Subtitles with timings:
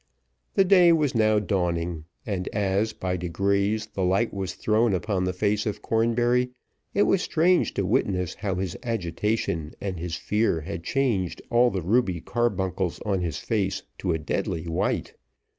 [0.55, 5.31] The day was now dawning, and as, by degrees, the light was thrown upon the
[5.31, 6.49] face of Cornbury,
[6.95, 11.83] it was strange to witness how his agitation and his fear had changed all the
[11.83, 15.13] ruby carbuncles on his face to a deadly white.